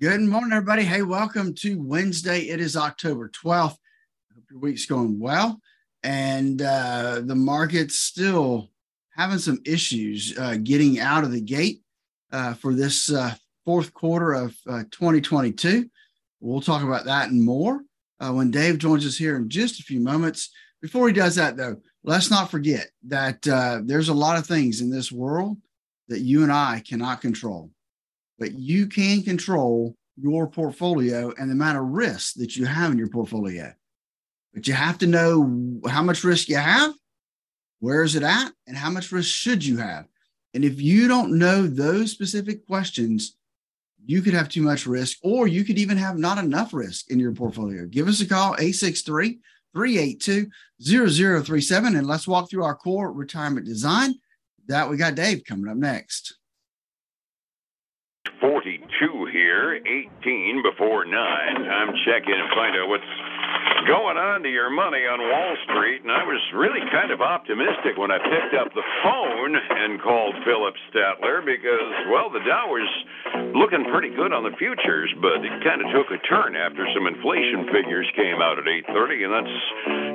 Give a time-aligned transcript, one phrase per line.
[0.00, 0.84] Good morning, everybody.
[0.84, 2.42] Hey, welcome to Wednesday.
[2.42, 3.74] It is October 12th.
[4.32, 5.60] Hope your week's going well.
[6.04, 8.70] And uh, the market's still
[9.16, 11.80] having some issues uh, getting out of the gate
[12.30, 13.34] uh, for this uh,
[13.64, 15.90] fourth quarter of uh, 2022.
[16.38, 17.80] We'll talk about that and more
[18.20, 20.50] uh, when Dave joins us here in just a few moments.
[20.80, 23.42] Before he does that, though, let's not forget that
[23.84, 25.56] there's a lot of things in this world
[26.06, 27.72] that you and I cannot control
[28.38, 32.98] but you can control your portfolio and the amount of risk that you have in
[32.98, 33.72] your portfolio.
[34.54, 36.92] But you have to know how much risk you have,
[37.80, 40.06] where is it at, and how much risk should you have.
[40.54, 43.36] And if you don't know those specific questions,
[44.04, 47.20] you could have too much risk, or you could even have not enough risk in
[47.20, 47.86] your portfolio.
[47.86, 49.38] Give us a call, 863
[49.74, 50.50] 382
[50.82, 54.14] 0037, and let's walk through our core retirement design.
[54.66, 56.38] That we got Dave coming up next.
[58.40, 61.14] 42 here, 18 before 9.
[61.14, 63.12] I'm checking and find out what's
[63.86, 66.02] going on to your money on Wall Street.
[66.02, 70.34] And I was really kind of optimistic when I picked up the phone and called
[70.42, 72.88] Phillip Statler because, well, the Dow was
[73.54, 77.06] looking pretty good on the futures, but it kind of took a turn after some
[77.06, 79.56] inflation figures came out at 8.30, and that's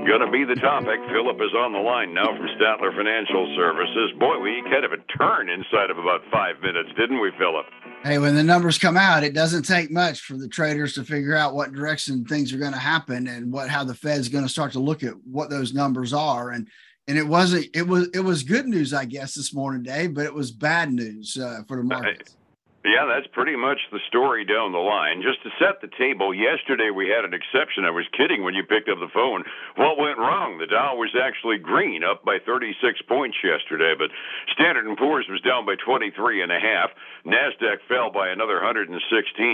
[0.05, 0.99] going to be the topic.
[1.09, 4.13] Phillip is on the line now from Statler Financial Services.
[4.19, 7.65] Boy, we kind of a turn inside of about five minutes, didn't we, Phillip?
[8.03, 11.37] Hey, when the numbers come out, it doesn't take much for the traders to figure
[11.37, 14.49] out what direction things are going to happen and what how the Fed's going to
[14.49, 16.51] start to look at what those numbers are.
[16.51, 16.67] And
[17.07, 20.25] and it wasn't it was it was good news, I guess, this morning, Dave, but
[20.25, 22.35] it was bad news uh, for the markets.
[22.83, 25.23] Yeah, that's pretty much the story down the line.
[25.23, 27.87] Just to set the table, yesterday we had an exception.
[27.87, 29.47] I was kidding when you picked up the phone.
[29.79, 30.59] What went wrong?
[30.59, 32.75] The Dow was actually green, up by 36
[33.07, 34.11] points yesterday, but
[34.51, 36.91] Standard & Poor's was down by 23 and a half.
[37.23, 38.99] Nasdaq fell by another 116.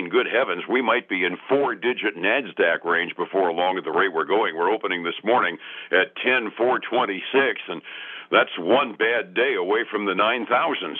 [0.09, 4.25] Good heavens, we might be in four-digit Nasdaq range before long at the rate we're
[4.25, 4.57] going.
[4.57, 5.59] We're opening this morning
[5.93, 7.81] at 10426 and
[8.31, 10.97] that's one bad day away from the 9000s.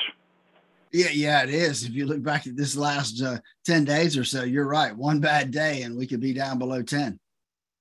[0.92, 1.84] Yeah, yeah, it is.
[1.84, 4.96] If you look back at this last uh, 10 days or so, you're right.
[4.96, 7.20] One bad day and we could be down below 10.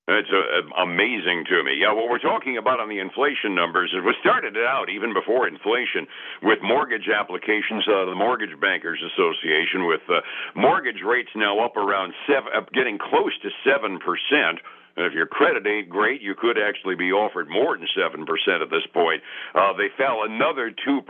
[0.08, 1.76] It's uh, amazing to me.
[1.76, 5.12] Yeah, what we're talking about on the inflation numbers is we started it out even
[5.12, 6.08] before inflation
[6.42, 7.84] with mortgage applications.
[7.84, 10.24] Uh, the Mortgage Bankers Association with uh,
[10.56, 14.64] mortgage rates now up around seven, getting close to seven percent.
[14.98, 18.26] And if your credit ain't great, you could actually be offered more than 7%
[18.60, 19.22] at this point.
[19.54, 21.00] Uh, they fell another 2%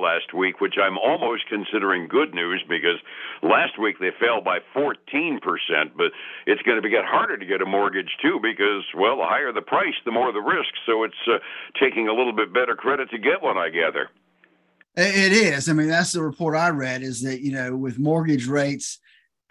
[0.00, 2.96] last week, which I'm almost considering good news because
[3.42, 5.40] last week they fell by 14%.
[5.94, 6.12] But
[6.46, 9.60] it's going to get harder to get a mortgage, too, because, well, the higher the
[9.60, 10.72] price, the more the risk.
[10.86, 11.38] So it's uh,
[11.78, 14.08] taking a little bit better credit to get one, I gather.
[14.96, 15.68] It is.
[15.68, 19.00] I mean, that's the report I read is that, you know, with mortgage rates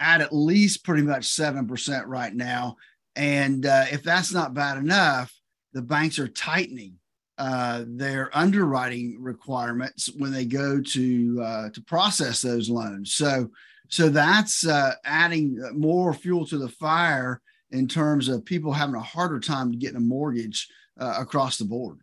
[0.00, 2.76] at at least pretty much 7% right now,
[3.16, 5.32] and uh, if that's not bad enough,
[5.72, 6.94] the banks are tightening
[7.38, 13.14] uh, their underwriting requirements when they go to uh, to process those loans.
[13.14, 13.50] So
[13.88, 19.00] so that's uh, adding more fuel to the fire in terms of people having a
[19.00, 21.98] harder time getting a mortgage uh, across the board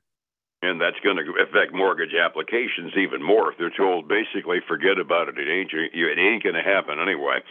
[0.62, 5.28] and that's going to affect mortgage applications even more if they're told basically forget about
[5.28, 5.38] it.
[5.38, 7.42] It ain't it ain't going to happen anyway.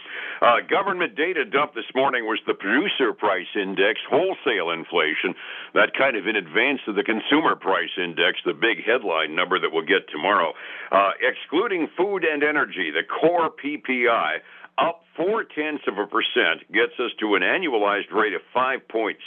[0.41, 5.35] Uh, government data dump this morning was the producer price index, wholesale inflation,
[5.75, 9.75] that kind of in advance of the consumer price index, the big headline number that
[9.75, 10.53] we'll get tomorrow.
[10.91, 14.39] Uh, excluding food and energy, the core PPI
[14.79, 19.19] up four tenths of a percent gets us to an annualized rate of 5.6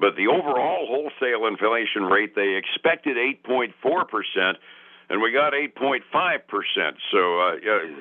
[0.00, 3.16] but the overall wholesale inflation rate, they expected
[3.46, 4.54] 8.4%,
[5.10, 6.00] and we got 8.5%.
[7.12, 7.56] So uh,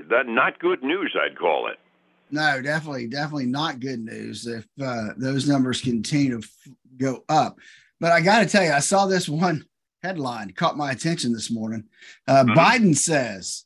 [0.09, 1.77] that not good news, I'd call it.
[2.31, 7.57] No, definitely, definitely not good news if uh, those numbers continue to f- go up.
[7.99, 9.65] But I got to tell you, I saw this one
[10.03, 11.85] headline caught my attention this morning.
[12.27, 12.57] Uh, mm-hmm.
[12.57, 13.65] Biden says,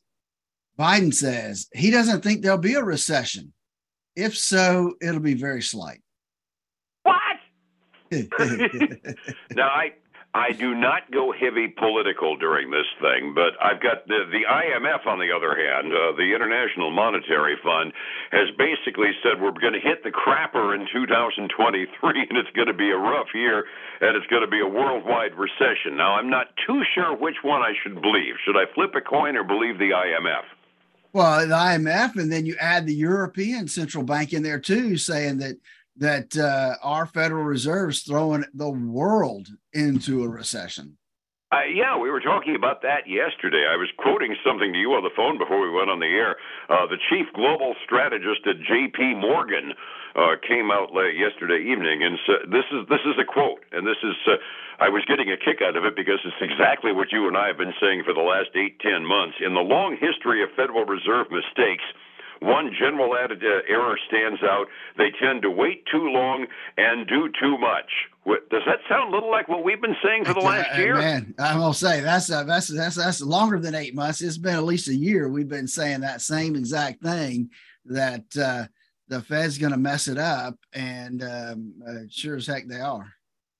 [0.78, 3.52] Biden says he doesn't think there'll be a recession.
[4.16, 6.00] If so, it'll be very slight.
[9.50, 9.92] now I
[10.34, 15.06] I do not go heavy political during this thing, but I've got the the IMF
[15.06, 17.92] on the other hand, uh, the International Monetary Fund
[18.32, 22.74] has basically said we're going to hit the crapper in 2023 and it's going to
[22.74, 23.64] be a rough year
[24.00, 25.96] and it's going to be a worldwide recession.
[25.96, 28.34] Now I'm not too sure which one I should believe.
[28.44, 30.50] Should I flip a coin or believe the IMF?
[31.12, 35.38] Well, the IMF, and then you add the European Central Bank in there too, saying
[35.38, 35.54] that
[35.96, 40.98] that uh, our Federal Reserve is throwing the world into a recession.
[41.54, 43.62] Uh, yeah, we were talking about that yesterday.
[43.70, 46.34] I was quoting something to you on the phone before we went on the air.
[46.66, 49.22] Uh, the chief global strategist at J.P.
[49.22, 49.70] Morgan
[50.18, 52.18] uh, came out late yesterday evening, and
[52.50, 54.42] this is this is a quote, and this is uh,
[54.82, 57.54] I was getting a kick out of it because it's exactly what you and I
[57.54, 59.38] have been saying for the last eight ten months.
[59.38, 61.86] In the long history of Federal Reserve mistakes
[62.40, 63.28] one general uh,
[63.68, 64.66] error stands out.
[64.96, 66.46] They tend to wait too long
[66.76, 67.90] and do too much.
[68.50, 70.94] Does that sound a little like what we've been saying for the last year?
[70.94, 74.22] Man, I'm gonna say that's uh, that's that's that's longer than eight months.
[74.22, 75.28] It's been at least a year.
[75.28, 77.50] We've been saying that same exact thing
[77.86, 78.64] that uh,
[79.08, 83.12] the Fed's going to mess it up, and um, uh, sure as heck they are.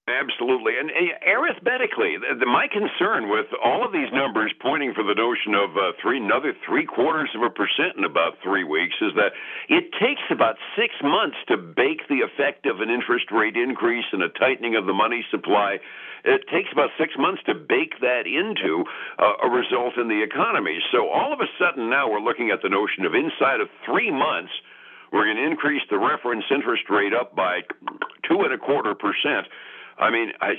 [0.05, 0.77] Absolutely.
[0.77, 0.93] And
[1.25, 5.73] arithmetically, the, the, my concern with all of these numbers pointing for the notion of
[5.81, 9.33] uh, three, another three quarters of a percent in about three weeks is that
[9.73, 14.21] it takes about six months to bake the effect of an interest rate increase and
[14.21, 15.81] a tightening of the money supply.
[16.25, 18.85] It takes about six months to bake that into
[19.17, 20.85] uh, a result in the economy.
[20.93, 24.13] So all of a sudden now we're looking at the notion of inside of three
[24.13, 24.53] months,
[25.17, 27.65] we're going to increase the reference interest rate up by
[28.29, 29.49] two and a quarter percent
[29.99, 30.55] I mean, I.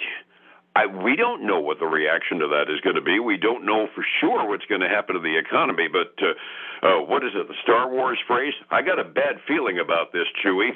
[0.77, 3.17] I, we don't know what the reaction to that is going to be.
[3.17, 5.87] We don't know for sure what's going to happen to the economy.
[5.87, 7.47] But uh, uh, what is it?
[7.47, 8.53] The Star Wars phrase?
[8.69, 10.71] I got a bad feeling about this, Chewie.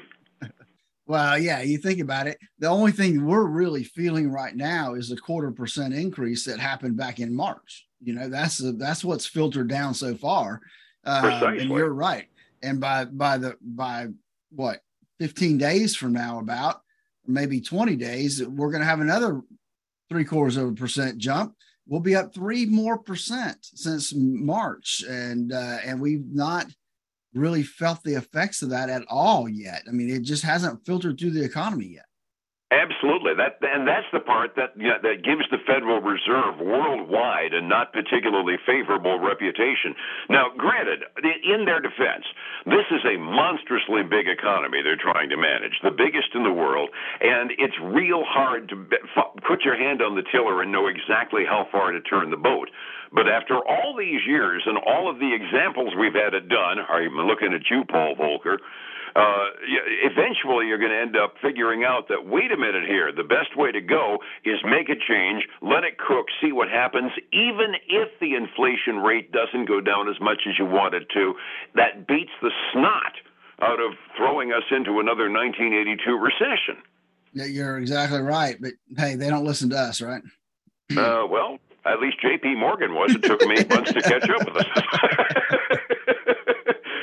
[1.09, 2.37] Well, yeah, you think about it.
[2.59, 6.97] The only thing we're really feeling right now is a quarter percent increase that happened
[6.97, 7.87] back in March.
[7.99, 10.61] You know, that's the, that's what's filtered down so far.
[11.03, 12.27] Uh, and you're right.
[12.61, 14.09] And by by the by
[14.51, 14.81] what
[15.19, 16.81] 15 days from now, about
[17.29, 19.41] maybe 20 days, we're going to have another
[20.09, 21.55] three quarters of a percent jump.
[21.87, 26.67] We'll be up three more percent since March, and uh, and we've not
[27.33, 29.83] really felt the effects of that at all yet.
[29.87, 32.05] I mean, it just hasn't filtered through the economy yet.
[32.69, 33.33] Absolutely.
[33.33, 37.65] That and that's the part that you know, that gives the Federal Reserve worldwide a
[37.65, 39.97] not particularly favorable reputation.
[40.29, 42.29] Now, granted, in their defense,
[42.69, 46.93] this is a monstrously big economy they're trying to manage, the biggest in the world,
[47.21, 48.77] and it's real hard to
[49.41, 52.69] put your hand on the tiller and know exactly how far to turn the boat.
[53.11, 57.17] But after all these years and all of the examples we've had it done, I'm
[57.25, 58.61] looking at you, Paul Volcker
[59.19, 59.45] uh,
[60.05, 63.55] eventually you're going to end up figuring out that wait a minute here, the best
[63.57, 67.11] way to go is make a change, let it cook, see what happens.
[67.33, 71.33] Even if the inflation rate doesn't go down as much as you want it to,
[71.75, 73.13] that beats the snot
[73.61, 76.81] out of throwing us into another 1982 recession.
[77.33, 78.55] Yeah, you're exactly right.
[78.59, 80.21] But hey, they don't listen to us, right?
[80.97, 82.55] uh, well, at least J.P.
[82.55, 83.13] Morgan was.
[83.13, 84.65] It took me months to catch up with us.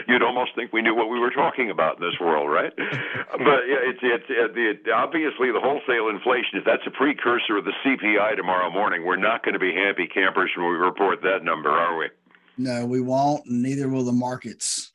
[0.08, 2.72] you'd almost think we knew what we were talking about in this world, right?
[2.76, 6.56] but yeah, it's it's it, obviously the wholesale inflation.
[6.56, 10.08] If that's a precursor of the CPI tomorrow morning, we're not going to be happy
[10.08, 12.08] campers when we report that number, are we?
[12.56, 13.44] No, we won't.
[13.46, 14.92] Neither will the markets.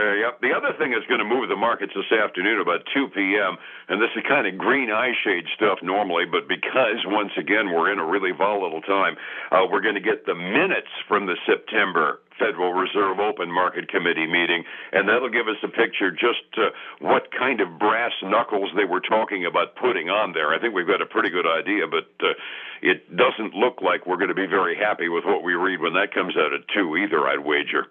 [0.00, 0.40] Uh, yep.
[0.40, 4.00] The other thing that's going to move the markets this afternoon about 2 p.m., and
[4.00, 7.98] this is kind of green eye shade stuff normally, but because once again we're in
[7.98, 9.16] a really volatile time,
[9.52, 14.26] uh, we're going to get the minutes from the September Federal Reserve Open Market Committee
[14.26, 18.86] meeting, and that'll give us a picture just uh, what kind of brass knuckles they
[18.86, 20.54] were talking about putting on there.
[20.54, 22.32] I think we've got a pretty good idea, but uh,
[22.82, 25.92] it doesn't look like we're going to be very happy with what we read when
[25.92, 27.86] that comes out at 2 either, I'd wager.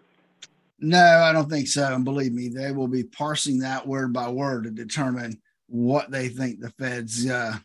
[0.79, 1.93] No, I don't think so.
[1.93, 6.29] And believe me, they will be parsing that word by word to determine what they
[6.29, 7.57] think the Fed's uh,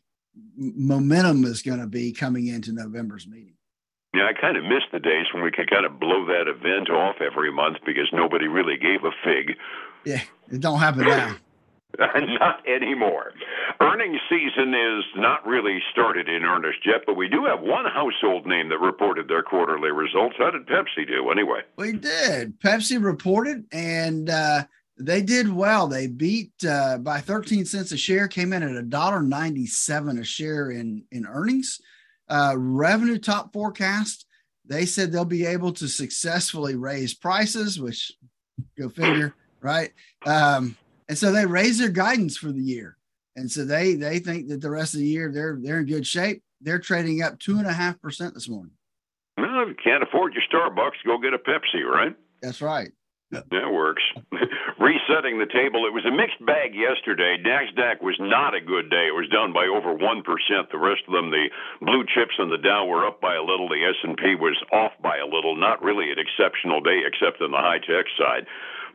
[0.56, 3.54] momentum is going to be coming into November's meeting.
[4.14, 6.88] Yeah, I kind of miss the days when we could kind of blow that event
[6.88, 9.56] off every month because nobody really gave a fig.
[10.04, 11.36] Yeah, it don't happen now.
[11.98, 13.32] not anymore.
[13.80, 18.46] Earnings season is not really started in earnest yet, but we do have one household
[18.46, 20.36] name that reported their quarterly results.
[20.38, 21.60] How did Pepsi do anyway?
[21.76, 22.60] We did.
[22.60, 24.64] Pepsi reported, and uh,
[24.98, 25.86] they did well.
[25.86, 31.04] They beat uh, by 13 cents a share, came in at $1.97 a share in,
[31.10, 31.80] in earnings.
[32.28, 34.26] Uh, revenue top forecast,
[34.64, 38.12] they said they'll be able to successfully raise prices, which
[38.78, 39.92] go figure, right?
[40.26, 40.76] Um,
[41.08, 42.96] and so they raised their guidance for the year.
[43.36, 46.06] And so they they think that the rest of the year they're they're in good
[46.06, 46.42] shape.
[46.60, 48.72] They're trading up two and a half percent this morning.
[49.36, 52.14] Well, if you can't afford your Starbucks, go get a Pepsi, right?
[52.40, 52.92] That's right.
[53.34, 54.02] That works.
[54.78, 55.86] Resetting the table.
[55.86, 57.36] It was a mixed bag yesterday.
[57.42, 59.10] Nasdaq was not a good day.
[59.10, 60.70] It was down by over one percent.
[60.70, 61.50] The rest of them, the
[61.82, 63.68] blue chips and the Dow, were up by a little.
[63.68, 65.56] The S and P was off by a little.
[65.56, 68.46] Not really an exceptional day, except on the high tech side.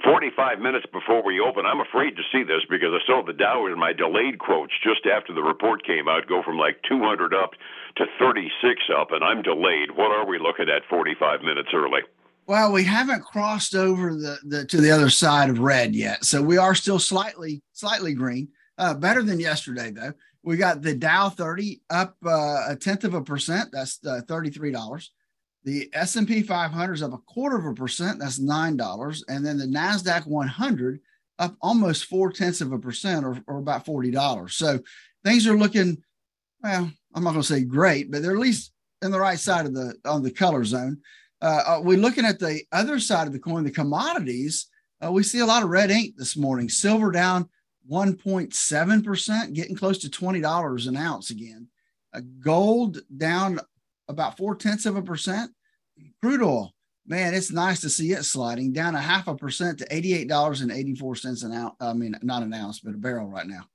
[0.04, 3.68] 45 minutes before we open, I'm afraid to see this because I saw the Dow
[3.68, 7.52] in my delayed quotes just after the report came out go from like 200 up
[7.98, 8.48] to 36
[8.96, 9.92] up, and I'm delayed.
[9.92, 12.02] What are we looking at 45 minutes early?
[12.50, 16.42] Well, we haven't crossed over the, the to the other side of red yet, so
[16.42, 18.48] we are still slightly slightly green.
[18.76, 20.14] Uh, better than yesterday though.
[20.42, 23.70] We got the Dow 30 up uh, a tenth of a percent.
[23.72, 25.10] That's uh, $33.
[25.64, 28.18] The S&P 500 is up a quarter of a percent.
[28.18, 29.24] That's $9.
[29.28, 31.02] And then the NASDAQ 100
[31.38, 34.50] up almost four tenths of a percent or, or about $40.
[34.50, 34.80] So
[35.24, 36.02] things are looking,
[36.64, 38.72] well, I'm not going to say great, but they're at least
[39.04, 41.02] in the right side of the, on the color zone.
[41.42, 44.68] Uh, uh, we're looking at the other side of the coin, the commodities.
[45.04, 46.68] Uh, we see a lot of red ink this morning.
[46.68, 47.48] Silver down
[47.90, 51.68] 1.7%, getting close to $20 an ounce again.
[52.14, 53.60] Uh, gold down
[54.08, 55.52] about four tenths of a percent.
[56.22, 56.74] Crude oil,
[57.06, 61.54] man, it's nice to see it sliding down a half a percent to $88.84 an
[61.54, 61.76] ounce.
[61.80, 63.66] I mean, not an ounce, but a barrel right now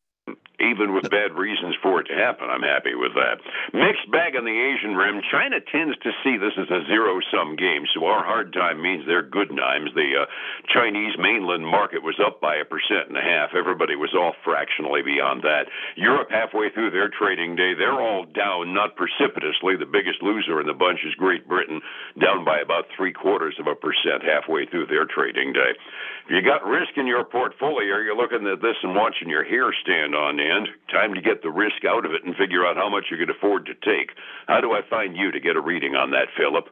[0.64, 2.48] even with bad reasons for it to happen.
[2.48, 3.40] I'm happy with that.
[3.72, 5.20] Mixed bag on the Asian rim.
[5.30, 9.04] China tends to see this as a zero sum game, so our hard time means
[9.04, 9.90] they're good times.
[9.94, 10.26] The uh,
[10.72, 13.52] Chinese mainland market was up by a percent and a half.
[13.52, 15.68] Everybody was off fractionally beyond that.
[15.96, 19.76] Europe, halfway through their trading day, they're all down, not precipitously.
[19.76, 21.80] The biggest loser in the bunch is Great Britain,
[22.20, 25.76] down by about three quarters of a percent halfway through their trading day.
[26.24, 29.68] If you got risk in your portfolio, you're looking at this and watching your hair
[29.82, 30.53] stand on end.
[30.90, 33.30] Time to get the risk out of it and figure out how much you can
[33.30, 34.10] afford to take.
[34.46, 36.68] How do I find you to get a reading on that, Phillip?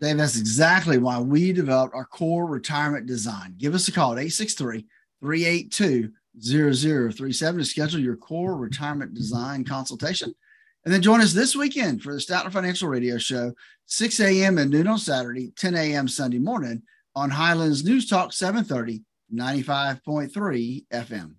[0.00, 3.54] Dave, that's exactly why we developed our core retirement design.
[3.58, 4.86] Give us a call at 863
[5.20, 10.34] 382 0037 to schedule your core retirement design consultation.
[10.84, 13.52] And then join us this weekend for the Statler Financial Radio Show,
[13.86, 14.58] 6 a.m.
[14.58, 16.08] and noon on Saturday, 10 a.m.
[16.08, 16.82] Sunday morning
[17.14, 21.34] on Highlands News Talk 730, 95.3 FM.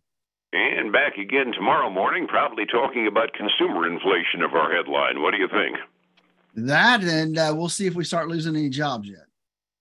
[0.86, 5.20] And back again tomorrow morning, probably talking about consumer inflation of our headline.
[5.20, 5.78] What do you think?
[6.68, 9.26] That, and uh, we'll see if we start losing any jobs yet.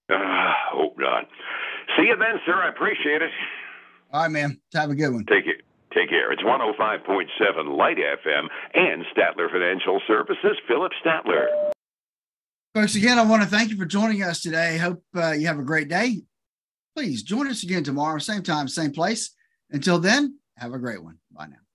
[0.08, 1.28] Uh, hope not.
[1.94, 2.54] See you then, sir.
[2.54, 3.30] I appreciate it.
[4.14, 4.58] All right, man.
[4.72, 5.26] Have a good one.
[5.26, 5.60] Take it.
[5.92, 6.32] Take care.
[6.32, 11.48] It's 105.7 Light FM and Statler Financial Services, Phillip Statler.
[12.74, 14.78] Folks, again, I want to thank you for joining us today.
[14.78, 16.22] Hope uh, you have a great day.
[16.96, 19.32] Please join us again tomorrow, same time, same place.
[19.70, 21.18] Until then, have a great one.
[21.30, 21.73] Bye now.